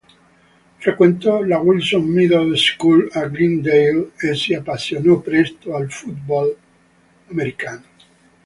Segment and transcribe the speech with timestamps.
[0.79, 6.57] Frequentò la Wilson Middle School a Glendale e si appassionò presto al football
[7.27, 7.83] americano.